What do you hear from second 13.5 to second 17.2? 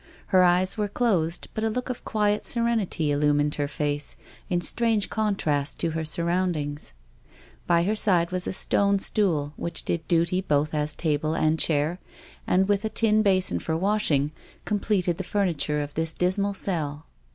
for washing, completed the furniture of this dismal cell.